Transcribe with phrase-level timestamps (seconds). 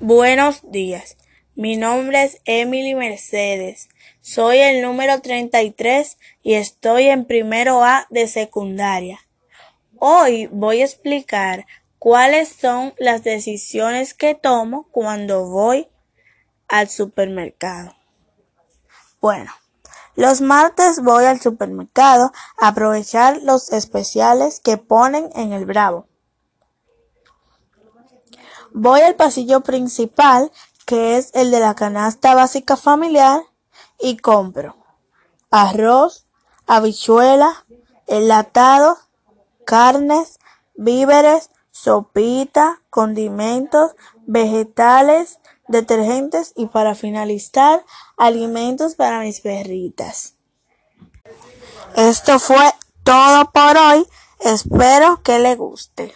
[0.00, 1.16] Buenos días,
[1.56, 3.88] mi nombre es Emily Mercedes,
[4.20, 9.18] soy el número 33 y estoy en primero A de secundaria.
[9.98, 11.66] Hoy voy a explicar
[11.98, 15.88] cuáles son las decisiones que tomo cuando voy
[16.68, 17.96] al supermercado.
[19.20, 19.50] Bueno,
[20.14, 26.06] los martes voy al supermercado a aprovechar los especiales que ponen en el Bravo.
[28.72, 30.50] Voy al pasillo principal,
[30.86, 33.42] que es el de la canasta básica familiar,
[34.00, 34.78] y compro
[35.50, 36.26] arroz,
[36.66, 37.64] habichuela,
[38.06, 38.98] enlatado,
[39.64, 40.38] carnes,
[40.74, 43.92] víveres, sopita, condimentos,
[44.26, 45.38] vegetales,
[45.68, 47.84] detergentes y para finalizar,
[48.16, 50.34] alimentos para mis perritas.
[51.94, 52.72] Esto fue
[53.04, 54.06] todo por hoy.
[54.40, 56.14] Espero que le guste.